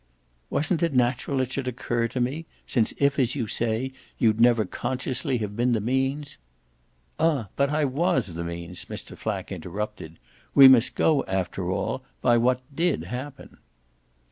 "Wasn't 0.49 0.81
it 0.81 0.95
natural 0.95 1.41
it 1.41 1.51
should 1.53 1.67
occur 1.67 2.07
to 2.07 2.19
me, 2.19 2.47
since 2.65 2.91
if, 2.97 3.19
as 3.19 3.35
you 3.35 3.45
say, 3.45 3.93
you'd 4.17 4.41
never 4.41 4.65
consciously 4.65 5.37
have 5.37 5.55
been 5.55 5.73
the 5.73 5.79
means" 5.79 6.37
"Ah 7.19 7.49
but 7.55 7.69
I 7.69 7.85
WAS 7.85 8.33
the 8.33 8.43
means!" 8.43 8.85
Mr. 8.85 9.15
Flack 9.15 9.51
interrupted. 9.51 10.17
"We 10.55 10.67
must 10.67 10.95
go, 10.95 11.23
after 11.25 11.69
all, 11.69 12.01
by 12.19 12.39
what 12.39 12.61
DID 12.75 13.03
happen." 13.03 13.57